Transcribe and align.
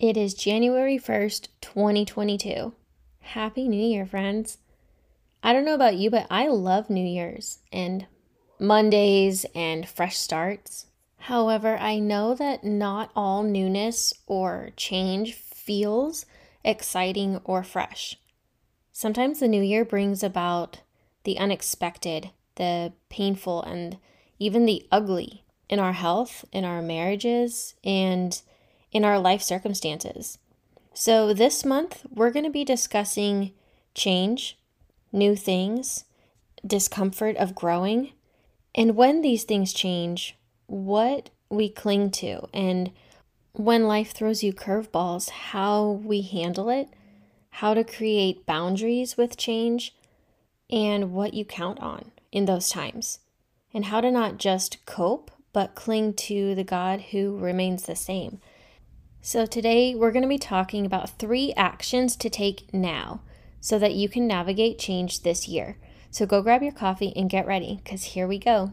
It 0.00 0.16
is 0.16 0.32
January 0.32 0.98
1st, 0.98 1.48
2022. 1.60 2.72
Happy 3.20 3.68
New 3.68 3.84
Year, 3.84 4.06
friends. 4.06 4.56
I 5.42 5.52
don't 5.52 5.66
know 5.66 5.74
about 5.74 5.96
you, 5.96 6.08
but 6.08 6.26
I 6.30 6.46
love 6.46 6.88
New 6.88 7.04
Year's 7.04 7.58
and 7.70 8.06
Mondays 8.58 9.44
and 9.54 9.86
fresh 9.86 10.16
starts. 10.16 10.86
However, 11.18 11.76
I 11.76 11.98
know 11.98 12.34
that 12.34 12.64
not 12.64 13.10
all 13.14 13.42
newness 13.42 14.14
or 14.26 14.70
change 14.74 15.34
feels 15.34 16.24
exciting 16.64 17.42
or 17.44 17.62
fresh. 17.62 18.16
Sometimes 18.92 19.40
the 19.40 19.48
new 19.48 19.62
year 19.62 19.84
brings 19.84 20.22
about 20.22 20.80
the 21.24 21.38
unexpected, 21.38 22.30
the 22.54 22.94
painful, 23.10 23.62
and 23.64 23.98
even 24.38 24.64
the 24.64 24.82
ugly 24.90 25.44
in 25.68 25.78
our 25.78 25.92
health, 25.92 26.46
in 26.52 26.64
our 26.64 26.80
marriages, 26.80 27.74
and 27.84 28.40
in 28.92 29.04
our 29.04 29.18
life 29.18 29.42
circumstances. 29.42 30.38
So, 30.92 31.32
this 31.32 31.64
month, 31.64 32.04
we're 32.10 32.32
going 32.32 32.44
to 32.44 32.50
be 32.50 32.64
discussing 32.64 33.52
change, 33.94 34.58
new 35.12 35.36
things, 35.36 36.04
discomfort 36.66 37.36
of 37.36 37.54
growing, 37.54 38.12
and 38.74 38.96
when 38.96 39.22
these 39.22 39.44
things 39.44 39.72
change, 39.72 40.36
what 40.66 41.30
we 41.48 41.68
cling 41.68 42.10
to, 42.10 42.48
and 42.52 42.92
when 43.52 43.86
life 43.86 44.12
throws 44.12 44.42
you 44.42 44.52
curveballs, 44.52 45.30
how 45.30 46.00
we 46.04 46.22
handle 46.22 46.68
it, 46.68 46.88
how 47.50 47.74
to 47.74 47.84
create 47.84 48.46
boundaries 48.46 49.16
with 49.16 49.36
change, 49.36 49.94
and 50.70 51.12
what 51.12 51.34
you 51.34 51.44
count 51.44 51.80
on 51.80 52.12
in 52.30 52.44
those 52.44 52.68
times, 52.68 53.18
and 53.74 53.86
how 53.86 54.00
to 54.00 54.10
not 54.10 54.38
just 54.38 54.84
cope, 54.86 55.30
but 55.52 55.74
cling 55.74 56.14
to 56.14 56.54
the 56.54 56.64
God 56.64 57.00
who 57.10 57.36
remains 57.36 57.84
the 57.84 57.96
same. 57.96 58.40
So, 59.22 59.44
today 59.44 59.94
we're 59.94 60.12
going 60.12 60.22
to 60.22 60.28
be 60.28 60.38
talking 60.38 60.86
about 60.86 61.18
three 61.18 61.52
actions 61.54 62.16
to 62.16 62.30
take 62.30 62.72
now 62.72 63.20
so 63.60 63.78
that 63.78 63.92
you 63.92 64.08
can 64.08 64.26
navigate 64.26 64.78
change 64.78 65.20
this 65.20 65.46
year. 65.46 65.76
So, 66.10 66.24
go 66.24 66.40
grab 66.40 66.62
your 66.62 66.72
coffee 66.72 67.12
and 67.14 67.28
get 67.28 67.46
ready 67.46 67.82
because 67.84 68.02
here 68.02 68.26
we 68.26 68.38
go. 68.38 68.72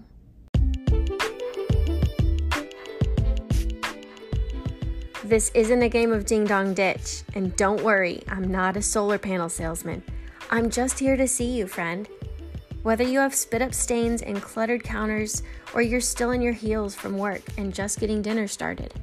This 5.25 5.51
isn't 5.53 5.81
a 5.81 5.89
game 5.89 6.13
of 6.13 6.25
ding 6.25 6.45
dong 6.45 6.73
ditch, 6.73 7.23
and 7.35 7.53
don't 7.57 7.83
worry, 7.83 8.23
I'm 8.29 8.49
not 8.49 8.77
a 8.77 8.81
solar 8.81 9.17
panel 9.17 9.49
salesman. 9.49 10.01
I'm 10.49 10.69
just 10.69 10.97
here 10.97 11.17
to 11.17 11.27
see 11.27 11.57
you, 11.57 11.67
friend. 11.67 12.07
Whether 12.83 13.03
you 13.03 13.19
have 13.19 13.35
spit 13.35 13.61
up 13.61 13.73
stains 13.73 14.21
and 14.21 14.41
cluttered 14.41 14.85
counters, 14.85 15.43
or 15.73 15.81
you're 15.81 15.99
still 15.99 16.31
in 16.31 16.41
your 16.41 16.53
heels 16.53 16.95
from 16.95 17.17
work 17.17 17.41
and 17.57 17.75
just 17.75 17.99
getting 17.99 18.21
dinner 18.21 18.47
started 18.47 18.93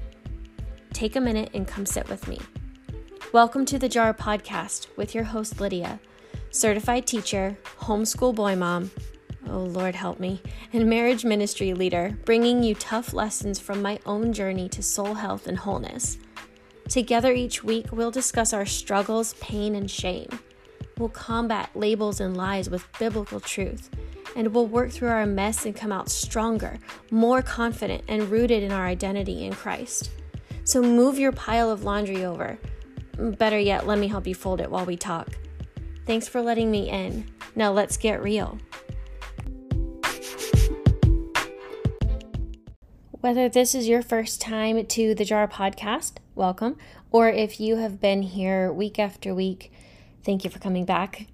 take 0.94 1.16
a 1.16 1.20
minute 1.20 1.50
and 1.54 1.66
come 1.66 1.84
sit 1.84 2.08
with 2.08 2.28
me. 2.28 2.38
Welcome 3.32 3.64
to 3.66 3.80
the 3.80 3.88
Jar 3.88 4.14
Podcast 4.14 4.86
with 4.96 5.12
your 5.12 5.24
host, 5.24 5.60
Lydia, 5.60 5.98
certified 6.50 7.04
teacher, 7.04 7.58
homeschool 7.80 8.32
boy 8.32 8.54
mom, 8.54 8.92
oh 9.50 9.58
Lord 9.58 9.96
help 9.96 10.20
me, 10.20 10.40
and 10.72 10.88
marriage 10.88 11.24
ministry 11.24 11.74
leader, 11.74 12.16
bringing 12.24 12.62
you 12.62 12.76
tough 12.76 13.12
lessons 13.12 13.58
from 13.58 13.82
my 13.82 13.98
own 14.06 14.32
journey 14.32 14.68
to 14.68 14.84
soul 14.84 15.14
health 15.14 15.48
and 15.48 15.58
wholeness. 15.58 16.16
Together 16.88 17.32
each 17.32 17.64
week, 17.64 17.86
we'll 17.90 18.12
discuss 18.12 18.52
our 18.52 18.66
struggles, 18.66 19.34
pain, 19.40 19.74
and 19.74 19.90
shame. 19.90 20.28
We'll 20.96 21.08
combat 21.08 21.70
labels 21.74 22.20
and 22.20 22.36
lies 22.36 22.70
with 22.70 22.86
biblical 23.00 23.40
truth, 23.40 23.90
and 24.36 24.54
we'll 24.54 24.68
work 24.68 24.92
through 24.92 25.08
our 25.08 25.26
mess 25.26 25.66
and 25.66 25.74
come 25.74 25.90
out 25.90 26.08
stronger, 26.08 26.78
more 27.10 27.42
confident, 27.42 28.04
and 28.06 28.30
rooted 28.30 28.62
in 28.62 28.70
our 28.70 28.86
identity 28.86 29.44
in 29.44 29.54
Christ. 29.54 30.12
So 30.64 30.80
move 30.80 31.18
your 31.18 31.32
pile 31.32 31.70
of 31.70 31.84
laundry 31.84 32.24
over. 32.24 32.58
Better 33.18 33.58
yet, 33.58 33.86
let 33.86 33.98
me 33.98 34.08
help 34.08 34.26
you 34.26 34.34
fold 34.34 34.60
it 34.60 34.70
while 34.70 34.86
we 34.86 34.96
talk. 34.96 35.28
Thanks 36.06 36.26
for 36.26 36.40
letting 36.40 36.70
me 36.70 36.88
in. 36.88 37.30
Now 37.54 37.70
let's 37.70 37.96
get 37.98 38.22
real. 38.22 38.58
Whether 43.20 43.48
this 43.48 43.74
is 43.74 43.88
your 43.88 44.02
first 44.02 44.40
time 44.40 44.84
to 44.84 45.14
the 45.14 45.24
Jar 45.24 45.48
podcast, 45.48 46.14
welcome, 46.34 46.76
or 47.10 47.28
if 47.28 47.60
you 47.60 47.76
have 47.76 48.00
been 48.00 48.22
here 48.22 48.72
week 48.72 48.98
after 48.98 49.34
week, 49.34 49.72
thank 50.24 50.44
you 50.44 50.50
for 50.50 50.58
coming 50.58 50.84
back. 50.84 51.26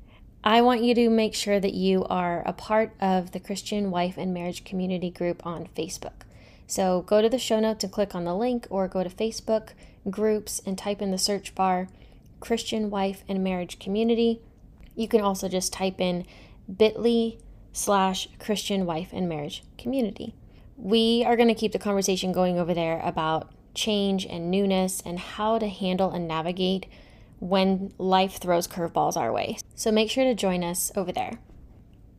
I 0.42 0.62
want 0.62 0.82
you 0.82 0.94
to 0.94 1.10
make 1.10 1.34
sure 1.34 1.58
that 1.60 1.74
you 1.74 2.04
are 2.04 2.42
a 2.46 2.52
part 2.52 2.94
of 3.00 3.32
the 3.32 3.40
Christian 3.40 3.90
Wife 3.90 4.16
and 4.18 4.32
Marriage 4.32 4.64
Community 4.64 5.10
group 5.10 5.44
on 5.46 5.68
Facebook. 5.76 6.22
So 6.70 7.02
go 7.02 7.20
to 7.20 7.28
the 7.28 7.36
show 7.36 7.58
notes 7.58 7.82
and 7.82 7.92
click 7.92 8.14
on 8.14 8.24
the 8.24 8.36
link, 8.36 8.68
or 8.70 8.86
go 8.86 9.02
to 9.02 9.10
Facebook 9.10 9.70
groups 10.08 10.62
and 10.64 10.78
type 10.78 11.02
in 11.02 11.10
the 11.10 11.18
search 11.18 11.52
bar 11.56 11.88
Christian 12.38 12.90
Wife 12.90 13.24
and 13.28 13.42
Marriage 13.42 13.80
Community. 13.80 14.40
You 14.94 15.08
can 15.08 15.20
also 15.20 15.48
just 15.48 15.72
type 15.72 16.00
in 16.00 16.24
bit.ly 16.72 17.38
slash 17.72 18.28
Christian 18.38 18.86
Wife 18.86 19.08
and 19.12 19.28
Marriage 19.28 19.64
Community. 19.78 20.36
We 20.76 21.24
are 21.26 21.34
going 21.34 21.48
to 21.48 21.56
keep 21.56 21.72
the 21.72 21.78
conversation 21.80 22.30
going 22.30 22.56
over 22.56 22.72
there 22.72 23.00
about 23.02 23.52
change 23.74 24.24
and 24.24 24.48
newness 24.48 25.02
and 25.04 25.18
how 25.18 25.58
to 25.58 25.66
handle 25.66 26.12
and 26.12 26.28
navigate 26.28 26.86
when 27.40 27.92
life 27.98 28.36
throws 28.36 28.68
curveballs 28.68 29.16
our 29.16 29.32
way. 29.32 29.58
So 29.74 29.90
make 29.90 30.08
sure 30.08 30.22
to 30.22 30.36
join 30.36 30.62
us 30.62 30.92
over 30.94 31.10
there. 31.10 31.40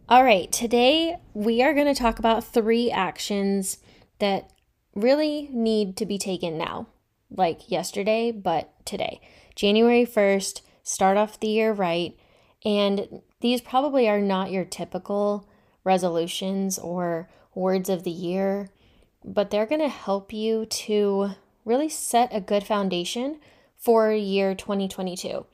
All 0.09 0.25
right, 0.25 0.51
today 0.51 1.15
we 1.33 1.61
are 1.61 1.73
going 1.73 1.87
to 1.87 1.95
talk 1.95 2.19
about 2.19 2.43
three 2.43 2.91
actions 2.91 3.77
that 4.21 4.51
really 4.95 5.49
need 5.51 5.97
to 5.97 6.05
be 6.05 6.17
taken 6.17 6.57
now, 6.57 6.87
like 7.29 7.69
yesterday, 7.69 8.31
but 8.31 8.73
today. 8.85 9.21
January 9.55 10.05
1st, 10.05 10.61
start 10.83 11.17
off 11.17 11.39
the 11.39 11.47
year 11.47 11.73
right. 11.73 12.17
And 12.63 13.21
these 13.41 13.61
probably 13.61 14.07
are 14.07 14.21
not 14.21 14.51
your 14.51 14.65
typical 14.65 15.49
resolutions 15.83 16.77
or 16.79 17.29
words 17.53 17.89
of 17.89 18.03
the 18.03 18.11
year, 18.11 18.69
but 19.23 19.49
they're 19.49 19.65
going 19.65 19.81
to 19.81 19.89
help 19.89 20.31
you 20.31 20.65
to 20.65 21.31
really 21.65 21.89
set 21.89 22.29
a 22.31 22.41
good 22.41 22.63
foundation 22.63 23.39
for 23.77 24.11
year 24.11 24.55
2022. 24.55 25.45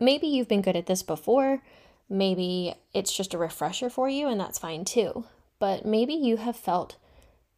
Maybe 0.00 0.26
you've 0.26 0.48
been 0.48 0.62
good 0.62 0.76
at 0.76 0.86
this 0.86 1.02
before. 1.02 1.62
Maybe 2.08 2.74
it's 2.92 3.16
just 3.16 3.34
a 3.34 3.38
refresher 3.38 3.88
for 3.88 4.08
you, 4.08 4.28
and 4.28 4.38
that's 4.40 4.58
fine 4.58 4.84
too. 4.84 5.24
But 5.58 5.86
maybe 5.86 6.12
you 6.12 6.36
have 6.36 6.56
felt 6.56 6.96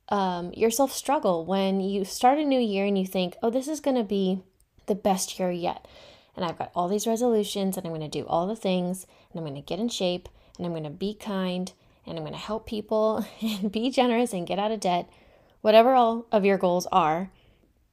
um, 0.08 0.52
yourself 0.52 0.92
struggle 0.92 1.44
when 1.44 1.80
you 1.80 2.04
start 2.04 2.38
a 2.38 2.44
new 2.44 2.60
year 2.60 2.86
and 2.86 2.98
you 2.98 3.06
think, 3.06 3.36
oh, 3.42 3.50
this 3.50 3.68
is 3.68 3.80
going 3.80 3.96
to 3.96 4.04
be 4.04 4.42
the 4.86 4.94
best 4.94 5.38
year 5.38 5.50
yet. 5.50 5.86
And 6.34 6.44
I've 6.44 6.58
got 6.58 6.70
all 6.74 6.88
these 6.88 7.06
resolutions 7.06 7.76
and 7.76 7.86
I'm 7.86 7.92
going 7.92 8.08
to 8.08 8.18
do 8.18 8.26
all 8.26 8.46
the 8.46 8.56
things 8.56 9.06
and 9.30 9.38
I'm 9.38 9.44
going 9.44 9.60
to 9.60 9.66
get 9.66 9.80
in 9.80 9.88
shape 9.88 10.28
and 10.56 10.66
I'm 10.66 10.72
going 10.72 10.84
to 10.84 10.90
be 10.90 11.14
kind 11.14 11.72
and 12.06 12.16
I'm 12.16 12.24
going 12.24 12.32
to 12.32 12.38
help 12.38 12.66
people 12.66 13.26
and 13.42 13.70
be 13.70 13.90
generous 13.90 14.32
and 14.32 14.46
get 14.46 14.58
out 14.58 14.70
of 14.70 14.80
debt. 14.80 15.08
Whatever 15.60 15.94
all 15.94 16.26
of 16.30 16.44
your 16.44 16.58
goals 16.58 16.86
are, 16.92 17.30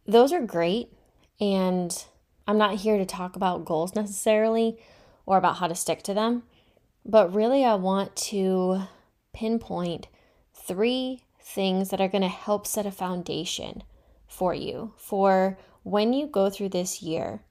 those 0.05 0.31
are 0.31 0.41
great. 0.41 0.93
And 1.41 2.05
I'm 2.47 2.57
not 2.57 2.75
here 2.75 2.97
to 2.97 3.05
talk 3.05 3.35
about 3.35 3.65
goals 3.65 3.95
necessarily 3.95 4.77
or 5.25 5.37
about 5.37 5.57
how 5.57 5.67
to 5.67 5.75
stick 5.75 6.03
to 6.03 6.13
them, 6.13 6.43
but 7.05 7.33
really, 7.33 7.63
I 7.63 7.75
want 7.75 8.15
to 8.15 8.81
pinpoint 9.33 10.07
three 10.53 11.21
things 11.45 11.89
that 11.89 12.01
are 12.01 12.07
going 12.07 12.23
to 12.23 12.28
help 12.28 12.66
set 12.66 12.88
a 12.88 12.91
foundation 12.91 13.83
for 14.28 14.53
you 14.53 14.91
for 14.97 15.57
when 15.83 16.11
you 16.11 16.25
go 16.25 16.50
through 16.50 16.69
this 16.69 17.03
year. 17.03 17.41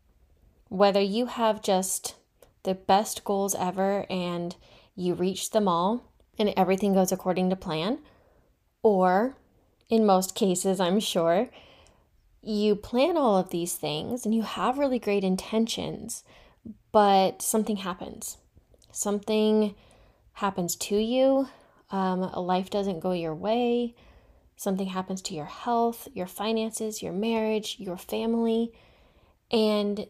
Whether 0.68 1.00
you 1.00 1.26
have 1.26 1.62
just 1.62 2.16
the 2.64 2.74
best 2.74 3.22
goals 3.22 3.54
ever 3.54 4.04
and 4.10 4.56
you 4.96 5.14
reach 5.14 5.50
them 5.50 5.68
all 5.68 6.12
and 6.38 6.52
everything 6.56 6.94
goes 6.94 7.12
according 7.12 7.50
to 7.50 7.56
plan, 7.56 8.00
or 8.82 9.36
in 9.88 10.04
most 10.04 10.34
cases, 10.34 10.80
I'm 10.80 10.98
sure, 10.98 11.48
you 12.42 12.74
plan 12.74 13.16
all 13.16 13.38
of 13.38 13.50
these 13.50 13.74
things 13.74 14.26
and 14.26 14.34
you 14.34 14.42
have 14.42 14.78
really 14.78 14.98
great 14.98 15.22
intentions, 15.22 16.24
but 16.90 17.40
something 17.40 17.76
happens. 17.76 18.38
Something 18.90 19.76
happens 20.32 20.74
to 20.76 20.96
you 20.96 21.48
um, 21.94 22.22
life 22.32 22.70
doesn't 22.70 22.98
go 22.98 23.12
your 23.12 23.36
way, 23.36 23.94
something 24.56 24.88
happens 24.88 25.22
to 25.22 25.34
your 25.34 25.44
health, 25.44 26.08
your 26.12 26.26
finances, 26.26 27.00
your 27.00 27.12
marriage, 27.12 27.76
your 27.78 27.96
family, 27.96 28.72
and 29.52 30.08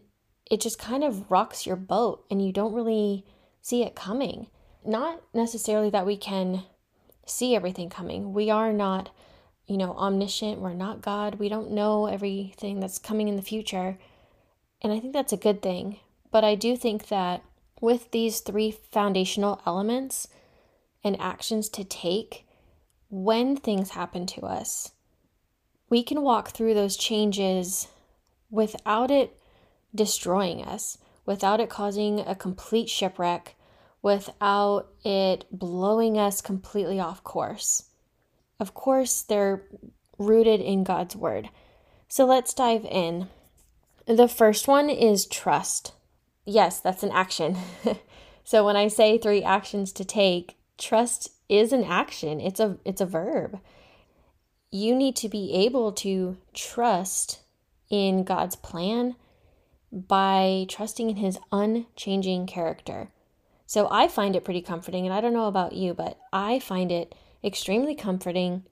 it 0.49 0.61
just 0.61 0.79
kind 0.79 1.03
of 1.03 1.29
rocks 1.29 1.67
your 1.67 1.75
boat 1.75 2.25
and 2.31 2.43
you 2.43 2.51
don't 2.51 2.73
really 2.73 3.23
see 3.61 3.83
it 3.83 3.93
coming. 3.93 4.47
Not 4.83 5.21
necessarily 5.31 5.91
that 5.91 6.07
we 6.07 6.17
can 6.17 6.63
see 7.27 7.55
everything 7.55 7.91
coming. 7.91 8.33
We 8.33 8.49
are 8.49 8.73
not, 8.73 9.11
you 9.67 9.77
know, 9.77 9.93
omniscient. 9.93 10.59
We're 10.59 10.73
not 10.73 11.03
God. 11.03 11.35
We 11.35 11.49
don't 11.49 11.69
know 11.69 12.07
everything 12.07 12.79
that's 12.79 12.97
coming 12.97 13.27
in 13.27 13.35
the 13.35 13.43
future. 13.43 13.99
And 14.81 14.91
I 14.91 14.99
think 14.99 15.13
that's 15.13 15.33
a 15.33 15.37
good 15.37 15.61
thing. 15.61 15.99
But 16.31 16.43
I 16.43 16.55
do 16.55 16.75
think 16.75 17.09
that 17.09 17.43
with 17.79 18.09
these 18.09 18.39
three 18.39 18.71
foundational 18.71 19.61
elements, 19.67 20.27
and 21.05 21.21
actions 21.21 21.69
to 21.69 21.83
take 21.85 22.45
when 23.09 23.55
things 23.55 23.91
happen 23.91 24.25
to 24.25 24.41
us. 24.41 24.91
We 25.87 26.03
can 26.03 26.23
walk 26.23 26.49
through 26.49 26.73
those 26.73 26.97
changes 26.97 27.87
without 28.49 29.11
it 29.11 29.37
destroying 29.93 30.63
us, 30.63 30.97
without 31.25 31.61
it 31.61 31.69
causing 31.69 32.19
a 32.19 32.35
complete 32.35 32.89
shipwreck, 32.89 33.55
without 34.01 34.87
it 35.03 35.45
blowing 35.51 36.17
us 36.17 36.41
completely 36.41 36.99
off 36.99 37.23
course. 37.23 37.83
Of 38.59 38.73
course, 38.73 39.21
they're 39.21 39.63
rooted 40.17 40.59
in 40.59 40.83
God's 40.83 41.15
word. 41.15 41.49
So 42.07 42.25
let's 42.25 42.53
dive 42.53 42.85
in. 42.85 43.27
The 44.07 44.27
first 44.27 44.67
one 44.67 44.89
is 44.89 45.25
trust. 45.25 45.93
Yes, 46.45 46.79
that's 46.79 47.03
an 47.03 47.11
action. 47.11 47.57
so 48.43 48.65
when 48.65 48.75
I 48.75 48.87
say 48.87 49.17
three 49.17 49.43
actions 49.43 49.91
to 49.93 50.05
take, 50.05 50.57
trust 50.77 51.29
is 51.49 51.71
an 51.71 51.83
action. 51.83 52.39
It's 52.39 52.59
a 52.59 52.77
it's 52.85 53.01
a 53.01 53.05
verb. 53.05 53.59
You 54.71 54.95
need 54.95 55.15
to 55.17 55.29
be 55.29 55.53
able 55.53 55.91
to 55.93 56.37
trust 56.53 57.41
in 57.89 58.23
God's 58.23 58.55
plan 58.55 59.15
by 59.91 60.65
trusting 60.67 61.09
in 61.09 61.15
his 61.17 61.39
unchanging 61.51 62.47
character. 62.47 63.09
So 63.65 63.87
I 63.89 64.07
find 64.07 64.35
it 64.35 64.43
pretty 64.43 64.61
comforting 64.61 65.05
and 65.05 65.13
I 65.13 65.21
don't 65.21 65.33
know 65.33 65.47
about 65.47 65.73
you, 65.73 65.93
but 65.93 66.17
I 66.33 66.59
find 66.59 66.91
it 66.91 67.15
extremely 67.43 67.95
comforting 67.95 68.63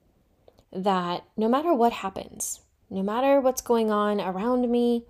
that 0.72 1.24
no 1.36 1.48
matter 1.48 1.72
what 1.72 1.92
happens, 1.92 2.60
no 2.90 3.02
matter 3.02 3.40
what's 3.40 3.62
going 3.62 3.90
on 3.90 4.20
around 4.20 4.70
me, 4.70 5.04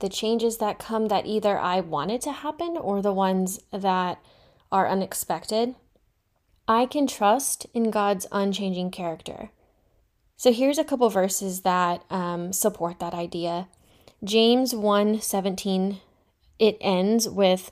the 0.00 0.08
changes 0.08 0.58
that 0.58 0.78
come 0.78 1.08
that 1.08 1.26
either 1.26 1.58
I 1.58 1.80
wanted 1.80 2.20
to 2.22 2.32
happen 2.32 2.76
or 2.76 3.00
the 3.00 3.12
ones 3.12 3.60
that 3.72 4.18
are 4.70 4.88
unexpected, 4.88 5.74
I 6.68 6.86
can 6.86 7.06
trust 7.06 7.66
in 7.74 7.90
God's 7.90 8.26
unchanging 8.32 8.90
character. 8.90 9.50
So 10.36 10.52
here's 10.52 10.78
a 10.78 10.84
couple 10.84 11.08
verses 11.08 11.62
that 11.62 12.04
um, 12.10 12.52
support 12.52 12.98
that 12.98 13.14
idea. 13.14 13.68
James 14.24 14.74
1 14.74 15.20
17, 15.20 16.00
it 16.58 16.76
ends 16.80 17.28
with, 17.28 17.70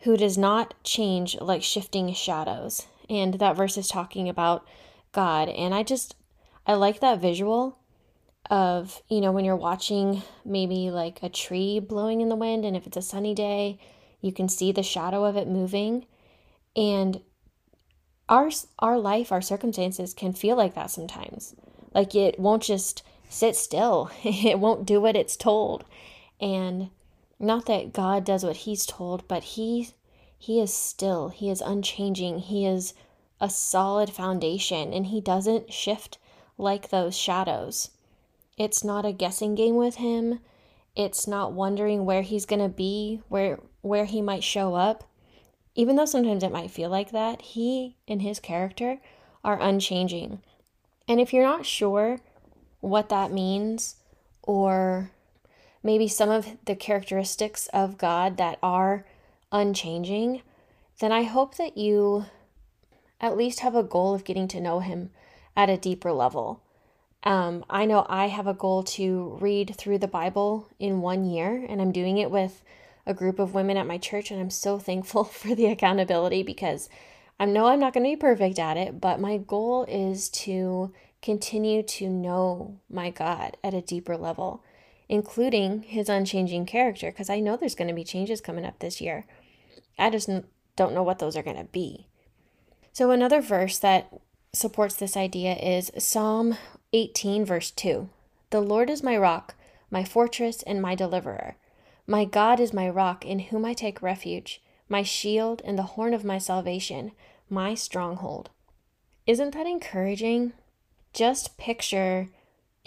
Who 0.00 0.16
does 0.16 0.36
not 0.36 0.74
change 0.84 1.40
like 1.40 1.62
shifting 1.62 2.12
shadows. 2.12 2.86
And 3.08 3.34
that 3.34 3.56
verse 3.56 3.76
is 3.76 3.88
talking 3.88 4.28
about 4.28 4.66
God. 5.12 5.48
And 5.48 5.74
I 5.74 5.82
just, 5.82 6.16
I 6.66 6.74
like 6.74 7.00
that 7.00 7.20
visual 7.20 7.78
of, 8.50 9.02
you 9.08 9.20
know, 9.20 9.32
when 9.32 9.44
you're 9.44 9.56
watching 9.56 10.22
maybe 10.44 10.90
like 10.90 11.22
a 11.22 11.28
tree 11.28 11.80
blowing 11.80 12.20
in 12.20 12.28
the 12.28 12.36
wind, 12.36 12.64
and 12.64 12.76
if 12.76 12.86
it's 12.86 12.96
a 12.96 13.02
sunny 13.02 13.34
day, 13.34 13.78
you 14.20 14.32
can 14.32 14.48
see 14.48 14.72
the 14.72 14.82
shadow 14.82 15.24
of 15.24 15.36
it 15.36 15.48
moving. 15.48 16.06
And 16.76 17.20
our 18.28 18.50
our 18.78 18.98
life, 18.98 19.32
our 19.32 19.42
circumstances 19.42 20.14
can 20.14 20.32
feel 20.32 20.56
like 20.56 20.74
that 20.74 20.90
sometimes. 20.90 21.54
Like 21.92 22.14
it 22.14 22.38
won't 22.38 22.62
just 22.62 23.02
sit 23.28 23.56
still. 23.56 24.10
it 24.24 24.58
won't 24.58 24.86
do 24.86 25.00
what 25.00 25.16
it's 25.16 25.36
told. 25.36 25.84
And 26.40 26.90
not 27.38 27.66
that 27.66 27.92
God 27.92 28.24
does 28.24 28.44
what 28.44 28.56
he's 28.56 28.86
told, 28.86 29.26
but 29.28 29.42
he 29.42 29.90
he 30.38 30.60
is 30.60 30.72
still. 30.72 31.28
He 31.28 31.50
is 31.50 31.60
unchanging. 31.60 32.40
He 32.40 32.66
is 32.66 32.94
a 33.40 33.50
solid 33.50 34.10
foundation 34.10 34.92
and 34.92 35.06
he 35.06 35.20
doesn't 35.20 35.72
shift 35.72 36.18
like 36.56 36.88
those 36.88 37.16
shadows. 37.16 37.90
It's 38.56 38.84
not 38.84 39.04
a 39.04 39.12
guessing 39.12 39.54
game 39.54 39.76
with 39.76 39.96
him. 39.96 40.40
It's 40.94 41.26
not 41.26 41.52
wondering 41.52 42.04
where 42.04 42.22
he's 42.22 42.46
going 42.46 42.62
to 42.62 42.68
be, 42.68 43.20
where 43.28 43.58
where 43.80 44.04
he 44.04 44.22
might 44.22 44.44
show 44.44 44.74
up. 44.74 45.04
Even 45.74 45.96
though 45.96 46.04
sometimes 46.04 46.42
it 46.42 46.52
might 46.52 46.70
feel 46.70 46.88
like 46.88 47.10
that, 47.10 47.42
he 47.42 47.96
and 48.06 48.22
his 48.22 48.38
character 48.38 48.98
are 49.42 49.60
unchanging. 49.60 50.40
And 51.08 51.20
if 51.20 51.32
you're 51.32 51.44
not 51.44 51.66
sure 51.66 52.20
what 52.80 53.08
that 53.08 53.32
means 53.32 53.96
or 54.42 55.10
maybe 55.82 56.08
some 56.08 56.30
of 56.30 56.56
the 56.64 56.76
characteristics 56.76 57.68
of 57.72 57.98
God 57.98 58.36
that 58.36 58.58
are 58.62 59.04
unchanging, 59.52 60.42
then 61.00 61.12
I 61.12 61.24
hope 61.24 61.56
that 61.56 61.76
you 61.76 62.26
at 63.20 63.36
least 63.36 63.60
have 63.60 63.74
a 63.74 63.82
goal 63.82 64.14
of 64.14 64.24
getting 64.24 64.48
to 64.48 64.60
know 64.60 64.80
him 64.80 65.10
at 65.56 65.70
a 65.70 65.76
deeper 65.76 66.12
level. 66.12 66.62
Um, 67.22 67.64
I 67.70 67.86
know 67.86 68.06
I 68.08 68.28
have 68.28 68.46
a 68.46 68.54
goal 68.54 68.82
to 68.82 69.38
read 69.40 69.74
through 69.76 69.98
the 69.98 70.08
Bible 70.08 70.68
in 70.78 71.00
one 71.00 71.24
year, 71.24 71.64
and 71.68 71.80
I'm 71.80 71.92
doing 71.92 72.18
it 72.18 72.30
with 72.30 72.62
a 73.06 73.14
group 73.14 73.38
of 73.38 73.54
women 73.54 73.76
at 73.76 73.86
my 73.86 73.98
church, 73.98 74.30
and 74.30 74.40
I'm 74.40 74.50
so 74.50 74.78
thankful 74.78 75.24
for 75.24 75.54
the 75.54 75.66
accountability 75.66 76.42
because 76.42 76.88
I 77.38 77.46
know 77.46 77.66
I'm 77.66 77.80
not 77.80 77.92
going 77.92 78.04
to 78.04 78.16
be 78.16 78.16
perfect 78.16 78.58
at 78.58 78.76
it, 78.76 79.00
but 79.00 79.20
my 79.20 79.38
goal 79.38 79.84
is 79.88 80.28
to 80.30 80.92
continue 81.20 81.82
to 81.82 82.08
know 82.08 82.78
my 82.88 83.10
God 83.10 83.56
at 83.64 83.74
a 83.74 83.80
deeper 83.80 84.16
level, 84.16 84.62
including 85.08 85.82
his 85.82 86.08
unchanging 86.08 86.66
character, 86.66 87.10
because 87.10 87.30
I 87.30 87.40
know 87.40 87.56
there's 87.56 87.74
going 87.74 87.88
to 87.88 87.94
be 87.94 88.04
changes 88.04 88.40
coming 88.40 88.64
up 88.64 88.78
this 88.78 89.00
year. 89.00 89.26
I 89.98 90.10
just 90.10 90.28
don't 90.76 90.94
know 90.94 91.02
what 91.02 91.18
those 91.18 91.36
are 91.36 91.42
going 91.42 91.56
to 91.56 91.64
be. 91.64 92.06
So, 92.92 93.10
another 93.10 93.40
verse 93.40 93.78
that 93.80 94.12
supports 94.52 94.94
this 94.94 95.16
idea 95.16 95.54
is 95.54 95.90
Psalm 95.98 96.56
18, 96.92 97.44
verse 97.44 97.70
2. 97.72 98.08
The 98.50 98.60
Lord 98.60 98.88
is 98.88 99.02
my 99.02 99.16
rock, 99.16 99.56
my 99.90 100.04
fortress, 100.04 100.62
and 100.62 100.80
my 100.80 100.94
deliverer. 100.94 101.56
My 102.06 102.24
God 102.24 102.60
is 102.60 102.72
my 102.72 102.88
rock, 102.88 103.24
in 103.24 103.38
whom 103.38 103.64
I 103.64 103.72
take 103.72 104.02
refuge, 104.02 104.62
my 104.88 105.02
shield 105.02 105.62
and 105.64 105.78
the 105.78 105.94
horn 105.94 106.12
of 106.12 106.24
my 106.24 106.38
salvation, 106.38 107.12
my 107.48 107.74
stronghold. 107.74 108.50
Isn't 109.26 109.54
that 109.54 109.66
encouraging? 109.66 110.52
Just 111.14 111.56
picture, 111.56 112.28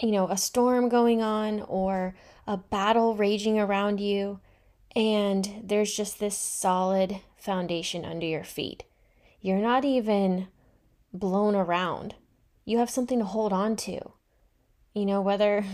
you 0.00 0.12
know, 0.12 0.28
a 0.28 0.36
storm 0.36 0.88
going 0.88 1.20
on 1.20 1.62
or 1.62 2.14
a 2.46 2.56
battle 2.56 3.16
raging 3.16 3.58
around 3.58 3.98
you, 3.98 4.38
and 4.94 5.62
there's 5.64 5.94
just 5.94 6.20
this 6.20 6.38
solid 6.38 7.20
foundation 7.36 8.04
under 8.04 8.26
your 8.26 8.44
feet. 8.44 8.84
You're 9.40 9.58
not 9.58 9.84
even 9.84 10.48
blown 11.12 11.56
around. 11.56 12.14
You 12.64 12.78
have 12.78 12.90
something 12.90 13.18
to 13.18 13.24
hold 13.24 13.52
on 13.52 13.76
to. 13.76 14.12
You 14.94 15.06
know, 15.06 15.20
whether 15.20 15.64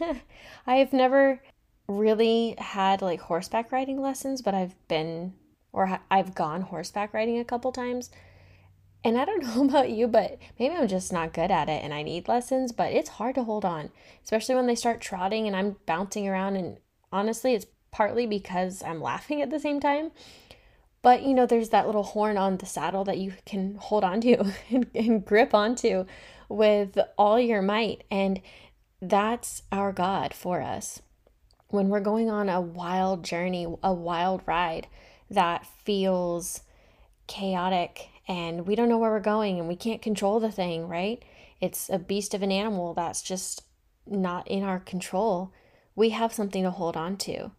I've 0.66 0.92
never 0.92 1.40
really 1.88 2.54
had 2.58 3.02
like 3.02 3.20
horseback 3.20 3.72
riding 3.72 4.00
lessons, 4.00 4.42
but 4.42 4.54
I've 4.54 4.74
been 4.88 5.34
or 5.72 6.00
I've 6.10 6.34
gone 6.34 6.62
horseback 6.62 7.14
riding 7.14 7.38
a 7.38 7.44
couple 7.44 7.72
times. 7.72 8.10
And 9.04 9.18
I 9.18 9.24
don't 9.24 9.42
know 9.56 9.64
about 9.64 9.90
you, 9.90 10.06
but 10.06 10.38
maybe 10.58 10.74
I'm 10.74 10.88
just 10.88 11.12
not 11.12 11.32
good 11.32 11.50
at 11.50 11.68
it 11.68 11.82
and 11.82 11.92
I 11.92 12.02
need 12.02 12.28
lessons, 12.28 12.72
but 12.72 12.92
it's 12.92 13.10
hard 13.10 13.34
to 13.36 13.44
hold 13.44 13.64
on, 13.64 13.90
especially 14.22 14.54
when 14.54 14.66
they 14.66 14.74
start 14.74 15.00
trotting 15.00 15.46
and 15.46 15.56
I'm 15.56 15.76
bouncing 15.86 16.28
around. 16.28 16.56
And 16.56 16.78
honestly, 17.10 17.54
it's 17.54 17.66
partly 17.90 18.26
because 18.26 18.82
I'm 18.82 19.00
laughing 19.00 19.42
at 19.42 19.50
the 19.50 19.60
same 19.60 19.80
time. 19.80 20.12
But 21.02 21.22
you 21.22 21.34
know, 21.34 21.46
there's 21.46 21.70
that 21.70 21.86
little 21.86 22.04
horn 22.04 22.36
on 22.36 22.58
the 22.58 22.66
saddle 22.66 23.04
that 23.04 23.18
you 23.18 23.34
can 23.44 23.74
hold 23.74 24.04
onto 24.04 24.44
and, 24.70 24.88
and 24.94 25.24
grip 25.24 25.52
onto 25.52 26.06
with 26.48 26.98
all 27.18 27.40
your 27.40 27.62
might. 27.62 28.04
And 28.10 28.40
that's 29.00 29.62
our 29.72 29.92
God 29.92 30.32
for 30.32 30.62
us. 30.62 31.01
When 31.72 31.88
we're 31.88 32.00
going 32.00 32.28
on 32.28 32.50
a 32.50 32.60
wild 32.60 33.24
journey, 33.24 33.66
a 33.82 33.94
wild 33.94 34.42
ride 34.44 34.88
that 35.30 35.64
feels 35.64 36.60
chaotic 37.26 38.10
and 38.28 38.66
we 38.66 38.74
don't 38.74 38.90
know 38.90 38.98
where 38.98 39.10
we're 39.10 39.20
going 39.20 39.58
and 39.58 39.66
we 39.66 39.76
can't 39.76 40.02
control 40.02 40.38
the 40.38 40.52
thing, 40.52 40.86
right? 40.86 41.24
It's 41.62 41.88
a 41.88 41.98
beast 41.98 42.34
of 42.34 42.42
an 42.42 42.52
animal 42.52 42.92
that's 42.92 43.22
just 43.22 43.64
not 44.06 44.46
in 44.48 44.62
our 44.62 44.80
control. 44.80 45.50
We 45.96 46.10
have 46.10 46.34
something 46.34 46.62
to 46.62 46.70
hold 46.70 46.94
on 46.94 47.16
to. 47.16 47.52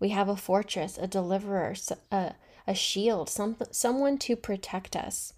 We 0.00 0.08
have 0.08 0.28
a 0.28 0.34
fortress, 0.34 0.98
a 0.98 1.06
deliverer, 1.06 1.76
a, 2.10 2.34
a 2.66 2.74
shield, 2.74 3.28
some, 3.28 3.56
someone 3.70 4.18
to 4.18 4.34
protect 4.34 4.96
us, 4.96 5.34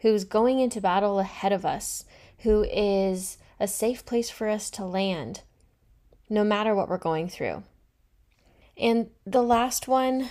who's 0.00 0.24
going 0.24 0.60
into 0.60 0.82
battle 0.82 1.18
ahead 1.18 1.52
of 1.54 1.64
us, 1.64 2.04
who 2.40 2.62
is 2.62 3.38
a 3.58 3.66
safe 3.66 4.04
place 4.04 4.28
for 4.28 4.50
us 4.50 4.68
to 4.72 4.84
land, 4.84 5.40
no 6.28 6.44
matter 6.44 6.74
what 6.74 6.90
we're 6.90 6.98
going 6.98 7.26
through. 7.26 7.62
And 8.80 9.10
the 9.26 9.42
last 9.42 9.86
one, 9.86 10.30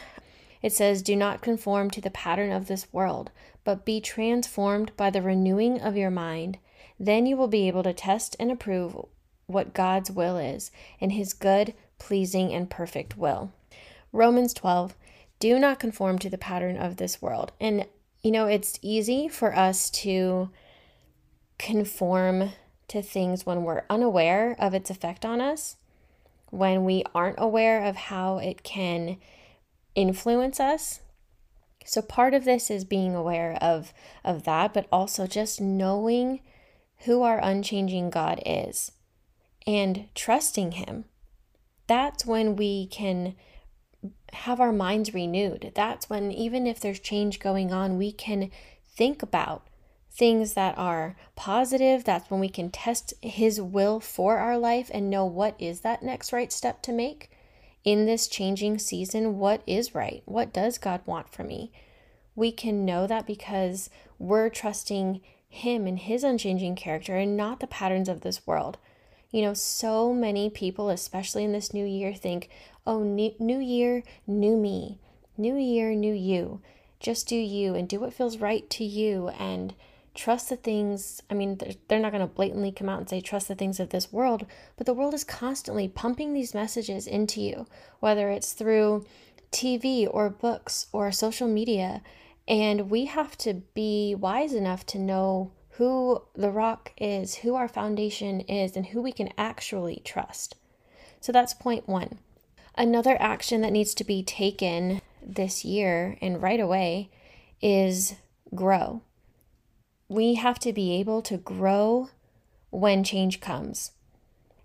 it 0.61 0.73
says, 0.73 1.01
Do 1.01 1.15
not 1.15 1.41
conform 1.41 1.91
to 1.91 2.01
the 2.01 2.09
pattern 2.09 2.51
of 2.51 2.67
this 2.67 2.91
world, 2.91 3.31
but 3.63 3.85
be 3.85 4.01
transformed 4.01 4.91
by 4.97 5.11
the 5.11 5.21
renewing 5.21 5.79
of 5.79 5.95
your 5.95 6.09
mind. 6.09 6.57
Then 6.99 7.25
you 7.25 7.37
will 7.37 7.47
be 7.47 7.67
able 7.67 7.83
to 7.83 7.93
test 7.93 8.35
and 8.39 8.51
approve 8.51 8.97
what 9.45 9.73
God's 9.73 10.11
will 10.11 10.37
is, 10.37 10.71
and 10.99 11.11
his 11.11 11.33
good, 11.33 11.73
pleasing, 11.97 12.53
and 12.53 12.69
perfect 12.69 13.17
will. 13.17 13.51
Romans 14.11 14.53
12 14.53 14.95
do 15.39 15.57
not 15.57 15.79
conform 15.79 16.19
to 16.19 16.29
the 16.29 16.37
pattern 16.37 16.75
of 16.75 16.97
this 16.97 17.21
world. 17.21 17.51
And, 17.59 17.85
you 18.21 18.31
know, 18.31 18.47
it's 18.47 18.77
easy 18.81 19.27
for 19.27 19.55
us 19.55 19.89
to 19.91 20.49
conform 21.57 22.51
to 22.89 23.01
things 23.01 23.45
when 23.45 23.63
we're 23.63 23.83
unaware 23.89 24.55
of 24.59 24.73
its 24.73 24.89
effect 24.89 25.23
on 25.23 25.39
us, 25.39 25.77
when 26.51 26.83
we 26.83 27.03
aren't 27.13 27.39
aware 27.39 27.83
of 27.83 27.95
how 27.95 28.37
it 28.37 28.63
can 28.63 29.17
influence 29.95 30.59
us. 30.59 31.01
So 31.85 32.01
part 32.01 32.33
of 32.33 32.45
this 32.45 32.69
is 32.69 32.83
being 32.85 33.15
aware 33.15 33.57
of 33.61 33.93
of 34.23 34.43
that, 34.43 34.73
but 34.73 34.87
also 34.91 35.27
just 35.27 35.59
knowing 35.59 36.41
who 37.05 37.23
our 37.23 37.39
unchanging 37.39 38.09
God 38.09 38.41
is 38.45 38.91
and 39.65 40.07
trusting 40.15 40.73
him. 40.73 41.05
That's 41.87 42.25
when 42.25 42.55
we 42.55 42.87
can 42.87 43.35
have 44.33 44.59
our 44.59 44.71
minds 44.71 45.13
renewed. 45.13 45.71
That's 45.75 46.09
when, 46.09 46.31
even 46.31 46.67
if 46.67 46.79
there's 46.79 46.99
change 46.99 47.39
going 47.39 47.73
on, 47.73 47.97
we 47.97 48.11
can 48.11 48.51
think 48.95 49.23
about 49.23 49.67
things 50.19 50.53
that 50.53 50.77
are 50.77 51.15
positive. 51.37 52.03
That's 52.03 52.29
when 52.29 52.41
we 52.41 52.49
can 52.49 52.69
test 52.69 53.13
His 53.21 53.61
will 53.61 54.01
for 54.01 54.37
our 54.37 54.57
life 54.57 54.91
and 54.93 55.09
know 55.09 55.25
what 55.25 55.55
is 55.57 55.79
that 55.79 56.03
next 56.03 56.33
right 56.33 56.51
step 56.51 56.81
to 56.83 56.91
make 56.91 57.31
in 57.85 58.05
this 58.05 58.27
changing 58.27 58.79
season. 58.79 59.39
What 59.39 59.63
is 59.65 59.95
right? 59.95 60.21
What 60.25 60.51
does 60.51 60.77
God 60.77 60.99
want 61.05 61.33
for 61.33 61.45
me? 61.45 61.71
We 62.35 62.51
can 62.51 62.83
know 62.83 63.07
that 63.07 63.25
because 63.25 63.89
we're 64.19 64.49
trusting 64.49 65.21
Him 65.47 65.87
and 65.87 65.97
His 65.97 66.25
unchanging 66.25 66.75
character 66.75 67.15
and 67.15 67.37
not 67.37 67.61
the 67.61 67.67
patterns 67.67 68.09
of 68.09 68.19
this 68.19 68.45
world. 68.45 68.77
You 69.31 69.41
know, 69.43 69.53
so 69.53 70.13
many 70.13 70.49
people, 70.49 70.89
especially 70.89 71.45
in 71.45 71.53
this 71.53 71.73
new 71.73 71.85
year, 71.85 72.13
think, 72.13 72.49
oh, 72.85 73.03
new, 73.03 73.33
new 73.39 73.59
year, 73.59 74.03
new 74.27 74.57
me. 74.57 74.99
New 75.37 75.55
year, 75.55 75.91
new 75.93 76.13
you. 76.13 76.61
Just 76.99 77.25
do 77.29 77.37
you 77.37 77.73
and 77.73 77.87
do 77.87 78.01
what 78.01 78.13
feels 78.13 78.37
right 78.37 78.69
to 78.71 78.83
you 78.83 79.29
and 79.29 79.73
trust 80.19 80.49
the 80.49 80.57
things. 80.57 81.23
I 81.29 81.33
mean, 81.33 81.57
they're 81.87 81.99
not 81.99 82.11
going 82.11 82.27
to 82.27 82.33
blatantly 82.33 82.73
come 82.73 82.89
out 82.89 82.99
and 82.99 83.09
say, 83.09 83.21
trust 83.21 83.47
the 83.47 83.55
things 83.55 83.79
of 83.79 83.89
this 83.89 84.11
world, 84.11 84.45
but 84.75 84.85
the 84.85 84.93
world 84.93 85.13
is 85.13 85.23
constantly 85.23 85.87
pumping 85.87 86.33
these 86.33 86.53
messages 86.53 87.07
into 87.07 87.39
you, 87.41 87.65
whether 88.01 88.29
it's 88.29 88.51
through 88.51 89.05
TV 89.53 90.07
or 90.09 90.29
books 90.29 90.87
or 90.91 91.09
social 91.13 91.47
media. 91.47 92.01
And 92.49 92.89
we 92.89 93.05
have 93.05 93.37
to 93.39 93.61
be 93.73 94.13
wise 94.13 94.53
enough 94.53 94.85
to 94.87 94.99
know 94.99 95.53
who 95.71 96.23
the 96.35 96.51
rock 96.51 96.91
is, 96.97 97.35
who 97.35 97.55
our 97.55 97.69
foundation 97.69 98.41
is, 98.41 98.75
and 98.75 98.87
who 98.87 99.01
we 99.01 99.13
can 99.13 99.29
actually 99.37 100.01
trust. 100.03 100.55
So 101.21 101.31
that's 101.31 101.53
point 101.53 101.87
one. 101.87 102.19
Another 102.75 103.15
action 103.21 103.61
that 103.61 103.71
needs 103.71 103.93
to 103.93 104.03
be 104.03 104.21
taken 104.21 105.01
this 105.25 105.63
year 105.63 106.17
and 106.21 106.41
right 106.41 106.59
away 106.59 107.09
is 107.61 108.15
grow. 108.53 109.01
We 110.09 110.33
have 110.33 110.59
to 110.59 110.73
be 110.73 110.95
able 110.95 111.21
to 111.21 111.37
grow 111.37 112.09
when 112.71 113.03
change 113.03 113.39
comes. 113.39 113.91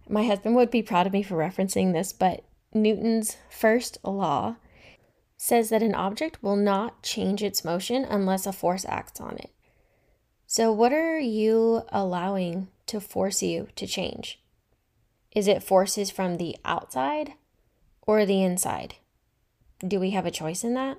My 0.09 0.25
husband 0.25 0.57
would 0.57 0.71
be 0.71 0.83
proud 0.83 1.07
of 1.07 1.13
me 1.13 1.23
for 1.23 1.37
referencing 1.37 1.93
this, 1.93 2.13
but 2.13 2.45
Newton's 2.73 3.37
first 3.51 3.99
law 4.03 4.57
says 5.37 5.69
that 5.69 5.83
an 5.83 5.95
object 5.95 6.43
will 6.43 6.57
not 6.57 7.03
change 7.03 7.43
its 7.43 7.65
motion 7.65 8.05
unless 8.05 8.47
a 8.47 8.53
force 8.53 8.87
acts 8.89 9.21
on 9.21 9.37
it. 9.37 9.51
So, 10.47 10.73
what 10.73 10.93
are 10.93 11.19
you 11.19 11.83
allowing 11.91 12.69
to 12.87 12.99
force 12.99 13.43
you 13.43 13.69
to 13.77 13.87
change? 13.87 14.41
Is 15.35 15.47
it 15.47 15.63
forces 15.63 16.11
from 16.11 16.37
the 16.37 16.57
outside 16.65 17.35
or 18.07 18.25
the 18.25 18.43
inside? 18.43 18.95
Do 19.87 20.01
we 20.01 20.11
have 20.11 20.25
a 20.25 20.31
choice 20.31 20.65
in 20.65 20.73
that? 20.75 20.99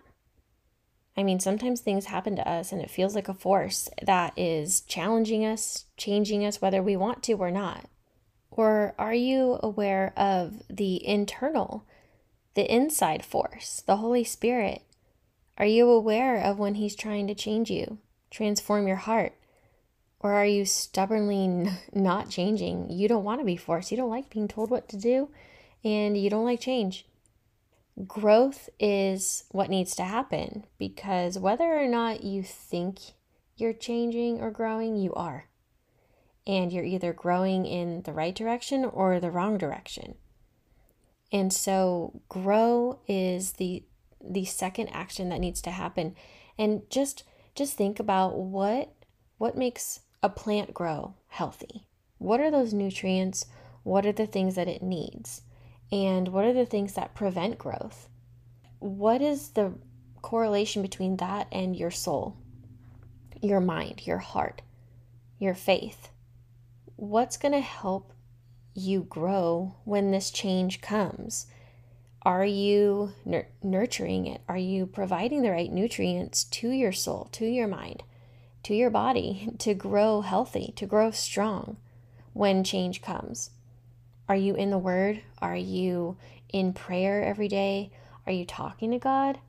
I 1.18 1.24
mean, 1.24 1.40
sometimes 1.40 1.80
things 1.80 2.06
happen 2.06 2.36
to 2.36 2.50
us 2.50 2.72
and 2.72 2.82
it 2.82 2.90
feels 2.90 3.16
like 3.16 3.30
a 3.30 3.34
force 3.34 3.90
that 4.02 4.34
is 4.38 4.82
challenging 4.82 5.46
us, 5.46 5.86
changing 5.98 6.46
us, 6.46 6.62
whether 6.62 6.84
we 6.84 6.98
want 6.98 7.24
to 7.24 7.34
or 7.34 7.52
not. 7.52 7.86
Or 8.52 8.94
are 8.98 9.14
you 9.14 9.60
aware 9.64 10.14
of 10.18 10.62
the 10.70 11.06
internal, 11.06 11.86
the 12.54 12.70
inside 12.74 13.24
force, 13.24 13.82
the 13.86 13.98
Holy 13.98 14.24
Spirit? 14.24 14.82
Are 15.58 15.66
you 15.66 15.90
aware 15.90 16.38
of 16.42 16.60
when 16.60 16.76
He's 16.76 16.96
trying 16.96 17.28
to 17.28 17.36
change 17.36 17.70
you, 17.70 18.00
transform 18.30 18.88
your 18.88 18.98
heart, 18.98 19.34
or 20.20 20.34
are 20.34 20.46
you 20.46 20.66
stubbornly 20.66 21.70
not 21.94 22.30
changing? 22.30 22.90
You 22.90 23.08
don't 23.08 23.24
want 23.24 23.40
to 23.40 23.46
be 23.46 23.58
forced. 23.58 23.92
You 23.92 23.98
don't 23.98 24.10
like 24.10 24.30
being 24.30 24.48
told 24.48 24.70
what 24.70 24.90
to 24.90 24.98
do, 24.98 25.30
and 25.84 26.18
you 26.18 26.30
don't 26.30 26.46
like 26.46 26.60
change. 26.60 27.06
Growth 28.08 28.70
is 28.78 29.46
what 29.52 29.70
needs 29.70 29.96
to 29.96 30.04
happen 30.04 30.66
because 30.78 31.40
whether 31.40 31.80
or 31.80 31.88
not 31.88 32.24
you 32.24 32.44
think 32.44 33.00
you're 33.56 33.74
changing 33.74 34.42
or 34.42 34.52
growing, 34.52 34.98
you 34.98 35.14
are. 35.14 35.48
And 36.46 36.74
you're 36.74 36.84
either 36.84 37.14
growing 37.14 37.66
in 37.66 38.02
the 38.04 38.12
right 38.12 38.36
direction 38.36 38.84
or 38.84 39.20
the 39.20 39.32
wrong 39.32 39.58
direction. 39.58 40.16
And 41.32 41.52
so 41.52 42.22
grow 42.30 43.00
is 43.08 43.54
the 43.54 43.84
the 44.28 44.46
second 44.46 44.90
action 44.90 45.30
that 45.30 45.40
needs 45.40 45.62
to 45.62 45.72
happen. 45.72 46.16
And 46.58 46.82
just 46.90 47.24
just 47.56 47.78
think 47.78 48.00
about 48.00 48.38
what 48.38 48.94
what 49.38 49.58
makes 49.58 50.02
a 50.22 50.30
plant 50.30 50.74
grow 50.74 51.16
healthy? 51.28 51.88
What 52.18 52.40
are 52.40 52.52
those 52.52 52.74
nutrients? 52.74 53.46
What 53.84 54.06
are 54.06 54.12
the 54.12 54.28
things 54.28 54.56
that 54.56 54.68
it 54.68 54.82
needs? 54.82 55.42
And 55.92 56.30
what 56.30 56.46
are 56.46 56.54
the 56.54 56.66
things 56.66 56.94
that 56.94 57.16
prevent 57.16 57.58
growth? 57.58 58.10
What 58.80 59.22
is 59.22 59.50
the 59.50 59.74
correlation 60.22 60.82
between 60.82 61.18
that 61.18 61.48
and 61.52 61.76
your 61.76 61.92
soul, 61.92 62.38
your 63.42 63.60
mind, 63.60 64.06
your 64.06 64.18
heart, 64.18 64.62
your 65.40 65.54
faith? 65.54 66.10
What's 66.96 67.38
going 67.38 67.54
to 67.54 67.60
help 67.60 68.14
you 68.74 69.04
grow 69.04 69.76
when 69.84 70.12
this 70.12 70.32
change 70.32 70.82
comes? 70.82 71.48
Are 72.24 72.46
you 72.46 73.14
nur- 73.24 73.48
nurturing 73.62 74.26
it? 74.26 74.42
Are 74.50 74.58
you 74.58 74.88
providing 74.88 75.44
the 75.44 75.52
right 75.52 75.72
nutrients 75.72 76.44
to 76.46 76.70
your 76.70 76.92
soul, 76.92 77.30
to 77.34 77.46
your 77.46 77.68
mind? 77.68 78.04
to 78.66 78.74
your 78.74 78.90
body 78.90 79.50
to 79.60 79.74
grow 79.74 80.22
healthy, 80.22 80.74
to 80.76 80.86
grow 80.86 81.12
strong 81.12 81.78
when 82.34 82.64
change 82.64 83.02
comes. 83.02 83.52
Are 84.28 84.36
you 84.36 84.56
in 84.56 84.72
the 84.72 84.78
Word? 84.78 85.22
Are 85.40 85.56
you 85.56 86.18
in 86.50 86.74
prayer 86.74 87.24
every 87.24 87.48
day? 87.48 87.92
Are 88.26 88.32
you 88.34 88.46
talking 88.46 88.92
to 88.92 88.98
God? 88.98 89.40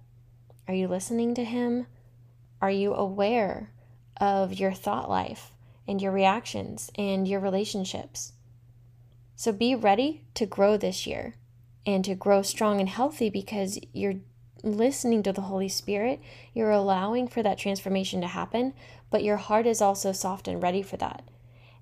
Are 0.69 0.75
you 0.75 0.89
listening 0.89 1.35
to 1.35 1.45
Him? 1.45 1.87
Are 2.61 2.71
you 2.71 2.95
aware 2.95 3.71
of 4.21 4.55
your 4.55 4.73
thought 4.73 5.09
life 5.09 5.53
and 5.89 6.03
your 6.03 6.13
reactions 6.13 6.91
and 6.97 7.27
your 7.27 7.41
relationships? 7.41 8.33
So 9.35 9.53
be 9.53 9.75
ready 9.75 10.25
to 10.35 10.47
grow 10.47 10.77
this 10.77 11.07
year 11.07 11.37
and 11.87 12.05
to 12.05 12.15
grow 12.15 12.43
strong 12.43 12.81
and 12.81 12.89
healthy 12.89 13.31
because 13.31 13.79
you're 13.93 14.17
listening 14.63 15.23
to 15.23 15.33
the 15.33 15.43
Holy 15.43 15.69
Spirit, 15.69 16.21
you're 16.53 16.71
allowing 16.71 17.29
for 17.29 17.43
that 17.43 17.59
transformation 17.59 18.21
to 18.21 18.27
happen, 18.27 18.75
but 19.11 19.23
your 19.23 19.37
heart 19.37 19.67
is 19.67 19.81
also 19.81 20.13
soft 20.13 20.49
and 20.49 20.63
ready 20.63 20.83
for 20.83 20.97
that. 20.97 21.23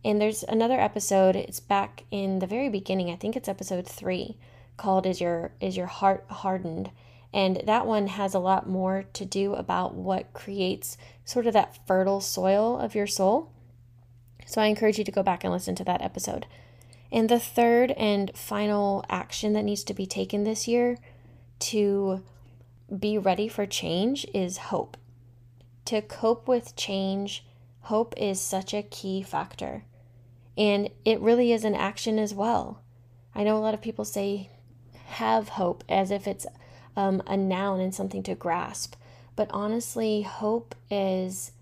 And 0.04 0.20
there's 0.20 0.42
another 0.42 0.78
episode, 0.78 1.34
it's 1.34 1.60
back 1.60 2.04
in 2.10 2.40
the 2.40 2.46
very 2.46 2.68
beginning, 2.68 3.10
I 3.10 3.16
think 3.16 3.36
it's 3.36 3.48
episode 3.48 3.86
3, 3.86 4.36
called 4.76 5.06
Is 5.06 5.18
Your 5.18 5.52
Is 5.62 5.78
Your 5.78 5.86
Heart 5.86 6.26
Hardened? 6.28 6.90
And 7.32 7.62
that 7.64 7.86
one 7.86 8.08
has 8.08 8.34
a 8.34 8.38
lot 8.38 8.68
more 8.68 9.06
to 9.14 9.24
do 9.24 9.54
about 9.54 9.94
what 9.94 10.34
creates 10.34 10.98
sort 11.24 11.46
of 11.46 11.54
that 11.54 11.86
fertile 11.86 12.20
soil 12.20 12.78
of 12.78 12.94
your 12.94 13.06
soul. 13.06 13.50
So 14.46 14.60
I 14.60 14.66
encourage 14.66 14.98
you 14.98 15.04
to 15.04 15.10
go 15.10 15.22
back 15.22 15.42
and 15.42 15.52
listen 15.52 15.74
to 15.76 15.84
that 15.84 16.02
episode. 16.02 16.46
And 17.10 17.28
the 17.28 17.40
third 17.40 17.92
and 17.92 18.36
final 18.36 19.06
action 19.08 19.54
that 19.54 19.64
needs 19.64 19.84
to 19.84 19.94
be 19.94 20.06
taken 20.06 20.44
this 20.44 20.68
year 20.68 20.98
to 21.60 22.22
be 22.96 23.16
ready 23.16 23.48
for 23.48 23.64
change 23.64 24.26
is 24.34 24.58
hope. 24.58 24.98
To 25.86 26.02
cope 26.02 26.46
with 26.46 26.76
change, 26.76 27.46
hope 27.82 28.12
is 28.18 28.38
such 28.38 28.74
a 28.74 28.82
key 28.82 29.22
factor. 29.22 29.84
And 30.56 30.90
it 31.04 31.20
really 31.20 31.52
is 31.52 31.64
an 31.64 31.74
action 31.74 32.18
as 32.18 32.32
well. 32.32 32.80
I 33.34 33.42
know 33.42 33.56
a 33.56 33.60
lot 33.60 33.74
of 33.74 33.82
people 33.82 34.04
say 34.04 34.50
have 35.06 35.50
hope 35.50 35.84
as 35.88 36.10
if 36.10 36.26
it's 36.26 36.46
um, 36.96 37.22
a 37.26 37.36
noun 37.36 37.80
and 37.80 37.94
something 37.94 38.22
to 38.24 38.34
grasp. 38.34 38.94
But 39.36 39.50
honestly, 39.50 40.22
hope 40.22 40.74
is 40.90 41.52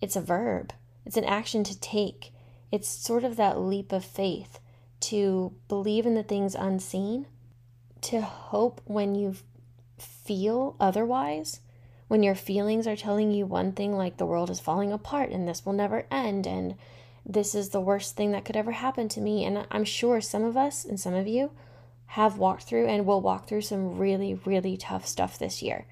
it's 0.00 0.16
a 0.16 0.20
verb. 0.20 0.72
It's 1.06 1.16
an 1.16 1.24
action 1.24 1.62
to 1.64 1.78
take. 1.78 2.32
It's 2.72 2.88
sort 2.88 3.24
of 3.24 3.36
that 3.36 3.60
leap 3.60 3.92
of 3.92 4.04
faith 4.04 4.58
to 5.00 5.52
believe 5.68 6.06
in 6.06 6.14
the 6.14 6.22
things 6.22 6.54
unseen, 6.54 7.26
to 8.02 8.20
hope 8.20 8.80
when 8.84 9.14
you've 9.14 9.42
feel 9.98 10.76
otherwise, 10.80 11.60
when 12.08 12.22
your 12.22 12.34
feelings 12.34 12.86
are 12.86 12.96
telling 12.96 13.30
you 13.30 13.46
one 13.46 13.72
thing 13.72 13.96
like 13.96 14.16
the 14.16 14.26
world 14.26 14.50
is 14.50 14.60
falling 14.60 14.92
apart 14.92 15.30
and 15.30 15.48
this 15.48 15.64
will 15.64 15.72
never 15.72 16.06
end 16.10 16.46
and 16.46 16.74
this 17.24 17.54
is 17.54 17.70
the 17.70 17.80
worst 17.80 18.16
thing 18.16 18.32
that 18.32 18.44
could 18.44 18.56
ever 18.56 18.72
happen 18.72 19.08
to 19.08 19.20
me. 19.20 19.44
And 19.44 19.66
I'm 19.70 19.84
sure 19.84 20.20
some 20.20 20.44
of 20.44 20.56
us 20.56 20.84
and 20.84 20.98
some 20.98 21.14
of 21.14 21.26
you 21.26 21.52
have 22.06 22.38
walked 22.38 22.64
through 22.64 22.86
and 22.86 23.06
will 23.06 23.20
walk 23.20 23.48
through 23.48 23.62
some 23.62 23.98
really, 23.98 24.34
really 24.44 24.76
tough 24.76 25.06
stuff 25.06 25.38
this 25.38 25.62
year. 25.62 25.86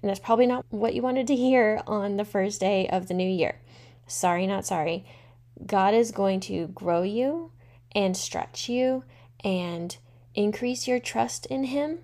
And 0.00 0.10
that's 0.10 0.20
probably 0.20 0.46
not 0.46 0.64
what 0.70 0.94
you 0.94 1.02
wanted 1.02 1.26
to 1.28 1.36
hear 1.36 1.82
on 1.86 2.16
the 2.16 2.24
first 2.24 2.60
day 2.60 2.88
of 2.88 3.08
the 3.08 3.14
new 3.14 3.28
year. 3.28 3.60
Sorry, 4.06 4.46
not 4.46 4.66
sorry. 4.66 5.04
God 5.64 5.94
is 5.94 6.12
going 6.12 6.40
to 6.40 6.68
grow 6.68 7.02
you 7.02 7.50
and 7.92 8.16
stretch 8.16 8.68
you 8.68 9.04
and 9.42 9.96
increase 10.34 10.86
your 10.86 11.00
trust 11.00 11.46
in 11.46 11.64
Him 11.64 12.00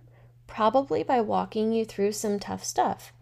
probably 0.47 1.03
by 1.03 1.21
walking 1.21 1.73
you 1.73 1.85
through 1.85 2.13
some 2.13 2.39
tough 2.39 2.65
stuff. 2.65 3.13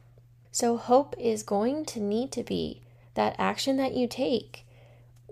So, 0.53 0.77
hope 0.77 1.15
is 1.19 1.43
going 1.43 1.85
to 1.87 2.01
need 2.01 2.33
to 2.33 2.43
be 2.43 2.83
that 3.15 3.37
action 3.39 3.77
that 3.77 3.95
you 3.95 4.09
take 4.09 4.65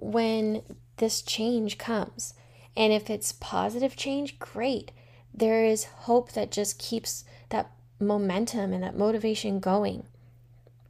when 0.00 0.62
this 0.98 1.22
change 1.22 1.78
comes. 1.78 2.34
And 2.76 2.92
if 2.92 3.10
it's 3.10 3.32
positive 3.32 3.96
change, 3.96 4.38
great. 4.38 4.92
There 5.34 5.64
is 5.64 5.84
hope 5.84 6.32
that 6.32 6.50
just 6.50 6.78
keeps 6.78 7.24
that 7.50 7.70
momentum 8.00 8.72
and 8.72 8.82
that 8.82 8.96
motivation 8.96 9.60
going. 9.60 10.04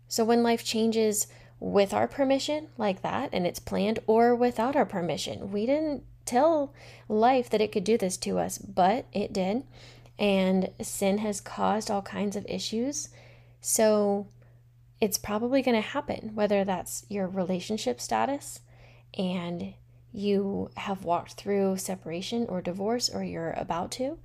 So 0.09 0.25
when 0.25 0.43
life 0.43 0.65
changes 0.65 1.27
with 1.61 1.93
our 1.93 2.07
permission, 2.07 2.69
like 2.77 3.03
that, 3.03 3.31
and 3.33 3.47
it's 3.47 3.59
planned, 3.59 3.99
or 4.07 4.35
without 4.35 4.77
our 4.77 4.87
permission, 4.87 5.50
we 5.50 5.67
didn't 5.67 6.05
tell 6.25 6.73
life 7.09 7.50
that 7.50 7.61
it 7.61 7.73
could 7.73 7.85
do 7.85 7.99
this 7.99 8.17
to 8.19 8.38
us, 8.38 8.59
but 8.59 9.07
it 9.12 9.33
did. 9.33 9.65
And 10.19 10.71
sin 10.83 11.19
has 11.19 11.41
caused 11.41 11.91
all 11.91 12.03
kinds 12.03 12.37
of 12.37 12.47
issues. 12.49 13.09
So 13.61 14.29
it's 15.00 15.19
probably 15.19 15.62
going 15.62 15.77
to 15.77 15.88
happen, 15.88 16.33
whether 16.35 16.65
that's 16.65 17.07
your 17.09 17.27
relationship 17.27 18.00
status 18.00 18.61
and 19.17 19.75
you 20.12 20.71
have 20.77 21.05
walked 21.05 21.35
through 21.35 21.77
separation 21.77 22.47
or 22.49 22.61
divorce 22.61 23.09
or 23.09 23.23
you're 23.23 23.53
about 23.53 23.91
to, 23.93 24.19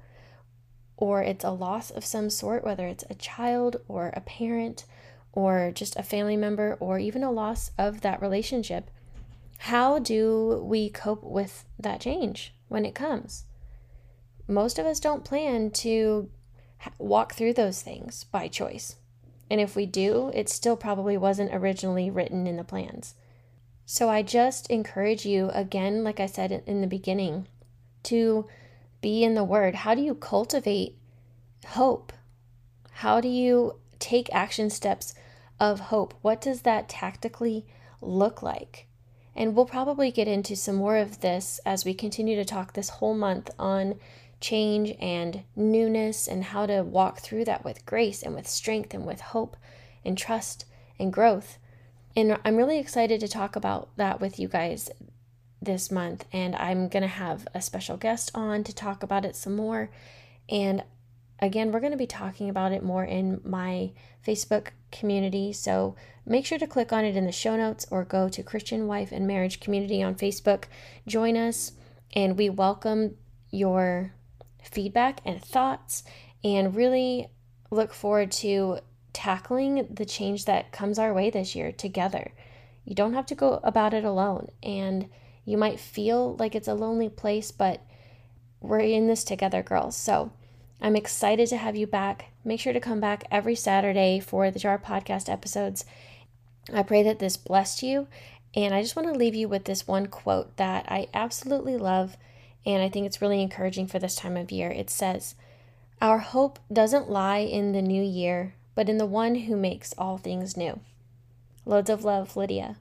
or 0.98 1.22
it's 1.22 1.44
a 1.44 1.52
loss 1.52 1.92
of 1.92 2.06
some 2.06 2.30
sort, 2.30 2.64
whether 2.64 2.88
it's 2.88 3.04
a 3.10 3.16
child 3.16 3.78
or 3.88 4.12
a 4.16 4.22
parent 4.22 4.86
or 5.34 5.72
just 5.74 5.96
a 5.96 6.04
family 6.04 6.38
member 6.38 6.78
or 6.80 7.00
even 7.00 7.24
a 7.24 7.32
loss 7.32 7.72
of 7.78 8.02
that 8.02 8.22
relationship. 8.22 8.90
How 9.60 10.00
do 10.00 10.62
we 10.64 10.90
cope 10.90 11.24
with 11.24 11.66
that 11.80 12.02
change 12.02 12.54
when 12.68 12.86
it 12.86 12.96
comes? 12.96 13.46
Most 14.48 14.78
of 14.78 14.86
us 14.86 15.00
don't 15.00 15.26
plan 15.26 15.72
to 15.72 16.30
walk 16.98 17.34
through 17.34 17.54
those 17.54 17.82
things 17.82 18.26
by 18.26 18.48
choice. 18.48 18.98
And 19.50 19.62
if 19.62 19.76
we 19.76 19.86
do, 19.86 20.32
it 20.34 20.50
still 20.50 20.76
probably 20.76 21.18
wasn't 21.18 21.54
originally 21.54 22.10
written 22.10 22.46
in 22.48 22.58
the 22.58 22.64
plans. 22.64 23.16
So 23.86 24.10
I 24.10 24.22
just 24.22 24.70
encourage 24.70 25.26
you, 25.26 25.50
again, 25.54 26.04
like 26.04 26.20
I 26.20 26.26
said 26.26 26.64
in 26.66 26.82
the 26.82 26.88
beginning, 26.88 27.48
to 28.04 28.48
be 29.02 29.24
in 29.24 29.36
the 29.36 29.44
Word. 29.44 29.76
How 29.76 29.94
do 29.94 30.02
you 30.02 30.16
cultivate 30.16 30.98
hope? 31.68 32.14
How 32.92 33.20
do 33.20 33.28
you 33.28 33.80
take 34.00 34.34
action 34.34 34.70
steps 34.70 35.14
of 35.60 35.80
hope? 35.80 36.14
What 36.22 36.42
does 36.42 36.62
that 36.62 36.90
tactically 36.90 37.66
look 38.02 38.42
like? 38.42 38.88
And 39.36 39.56
we'll 39.56 39.66
probably 39.66 40.12
get 40.12 40.28
into 40.28 40.56
some 40.56 40.76
more 40.76 40.98
of 40.98 41.22
this 41.22 41.60
as 41.66 41.84
we 41.84 41.94
continue 41.94 42.36
to 42.36 42.46
talk 42.46 42.74
this 42.74 42.90
whole 42.90 43.16
month 43.16 43.50
on 43.58 43.96
change 44.40 44.96
and 45.00 45.44
newness 45.56 46.28
and 46.28 46.44
how 46.44 46.66
to 46.66 46.84
walk 46.84 47.20
through 47.20 47.46
that 47.46 47.64
with 47.64 47.86
grace 47.86 48.22
and 48.22 48.36
with 48.36 48.48
strength 48.48 48.94
and 48.94 49.06
with 49.06 49.22
hope 49.22 49.58
and 50.06 50.18
trust 50.18 50.66
and 51.00 51.12
growth. 51.12 51.58
And 52.16 52.40
I'm 52.46 52.58
really 52.58 52.80
excited 52.80 53.20
to 53.22 53.28
talk 53.28 53.56
about 53.56 53.90
that 53.98 54.22
with 54.22 54.40
you 54.40 54.48
guys 54.48 54.90
this 55.62 55.92
month. 55.92 56.26
And 56.32 56.56
I'm 56.56 56.90
going 56.90 57.02
to 57.02 57.08
have 57.08 57.48
a 57.54 57.62
special 57.62 57.98
guest 57.98 58.32
on 58.36 58.64
to 58.66 58.76
talk 58.76 59.04
about 59.04 59.26
it 59.26 59.36
some 59.36 59.56
more. 59.56 59.90
And 60.50 60.84
again, 61.40 61.72
we're 61.72 61.80
going 61.80 61.92
to 61.92 61.98
be 61.98 62.08
talking 62.08 62.50
about 62.50 62.72
it 62.72 62.84
more 62.84 63.04
in 63.04 63.42
my 63.44 63.92
Facebook 64.26 64.68
community. 64.92 65.54
So 65.54 65.96
make 66.26 66.46
sure 66.46 66.60
to 66.60 66.68
click 66.68 66.94
on 66.94 67.04
it 67.04 67.16
in 67.16 67.26
the 67.26 67.32
show 67.32 67.56
notes 67.56 67.86
or 67.90 68.06
go 68.06 68.30
to 68.30 68.44
Christian 68.44 68.88
Wife 68.88 69.12
and 69.12 69.26
Marriage 69.26 69.60
Community 69.60 70.04
on 70.04 70.16
Facebook. 70.16 70.66
Join 71.08 71.36
us, 71.36 71.72
and 72.16 72.38
we 72.38 72.50
welcome 72.50 73.16
your 73.50 74.14
feedback 74.64 75.20
and 75.26 75.44
thoughts 75.44 76.04
and 76.44 76.76
really 76.76 77.28
look 77.72 77.94
forward 77.94 78.32
to 78.32 78.80
tackling 79.14 79.88
the 79.90 80.06
change 80.06 80.46
that 80.46 80.72
comes 80.72 81.00
our 81.00 81.14
way 81.14 81.30
this 81.30 81.56
year 81.56 81.72
together. 81.72 82.32
You 82.86 82.96
don't 82.96 83.14
have 83.14 83.26
to 83.28 83.36
go 83.36 83.60
about 83.64 83.94
it 83.94 84.04
alone. 84.04 84.50
And 84.62 85.10
you 85.46 85.58
might 85.58 85.80
feel 85.80 86.36
like 86.36 86.56
it's 86.56 86.68
a 86.68 86.74
lonely 86.74 87.10
place, 87.10 87.52
but 87.52 87.82
we're 88.60 88.80
in 88.80 89.08
this 89.08 89.24
together, 89.24 89.62
girls. 89.62 89.96
So 89.96 90.32
I'm 90.82 90.96
excited 90.96 91.48
to 91.50 91.58
have 91.58 91.76
you 91.76 91.88
back. 91.88 92.32
Make 92.44 92.60
sure 92.60 92.74
to 92.74 92.80
come 92.80 93.00
back 93.00 93.26
every 93.32 93.56
Saturday 93.56 94.20
for 94.20 94.52
the 94.52 94.60
Jar 94.60 94.78
podcast 94.78 95.30
episodes. 95.30 95.86
I 96.74 96.84
pray 96.84 97.04
that 97.04 97.20
this 97.20 97.38
blessed 97.38 97.84
you. 97.84 98.08
And 98.56 98.74
I 98.74 98.82
just 98.82 98.96
want 98.96 99.08
to 99.08 99.18
leave 99.18 99.36
you 99.36 99.48
with 99.48 99.66
this 99.66 99.88
one 99.88 100.08
quote 100.08 100.58
that 100.58 100.86
I 100.88 101.08
absolutely 101.14 101.78
love. 101.78 102.18
And 102.66 102.84
I 102.84 102.90
think 102.90 103.06
it's 103.06 103.22
really 103.22 103.42
encouraging 103.42 103.88
for 103.88 104.00
this 104.00 104.16
time 104.16 104.38
of 104.38 104.52
year. 104.52 104.70
It 104.70 104.90
says, 104.90 105.36
Our 106.02 106.20
hope 106.20 106.60
doesn't 106.72 107.10
lie 107.10 107.40
in 107.40 107.72
the 107.72 107.82
new 107.82 108.04
year, 108.04 108.54
but 108.76 108.90
in 108.90 108.98
the 108.98 109.06
one 109.06 109.36
who 109.36 109.56
makes 109.56 109.94
all 109.98 110.18
things 110.18 110.58
new. 110.58 110.80
Loads 111.66 111.90
of 111.90 112.04
love, 112.04 112.36
Lydia. 112.36 112.78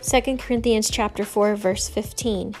Second 0.00 0.40
Corinthians 0.40 0.90
chapter 0.90 1.24
4 1.24 1.56
verse 1.56 1.88
15. 1.88 2.54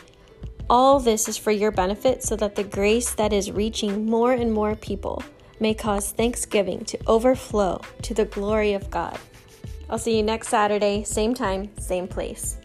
All 0.70 1.00
this 1.00 1.28
is 1.28 1.36
for 1.36 1.50
your 1.50 1.70
benefit 1.70 2.22
so 2.22 2.34
that 2.36 2.54
the 2.54 2.64
grace 2.64 3.12
that 3.14 3.32
is 3.32 3.50
reaching 3.50 4.06
more 4.06 4.32
and 4.32 4.52
more 4.52 4.74
people 4.76 5.22
may 5.60 5.74
cause 5.74 6.12
thanksgiving 6.12 6.84
to 6.86 6.98
overflow 7.06 7.80
to 8.02 8.14
the 8.14 8.24
glory 8.24 8.72
of 8.72 8.90
God. 8.90 9.18
I'll 9.90 9.98
see 9.98 10.16
you 10.16 10.22
next 10.22 10.48
Saturday, 10.48 11.04
same 11.04 11.34
time, 11.34 11.70
same 11.78 12.08
place. 12.08 12.56